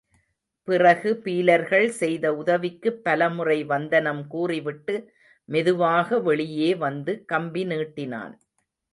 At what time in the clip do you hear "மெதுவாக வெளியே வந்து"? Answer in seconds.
5.49-7.25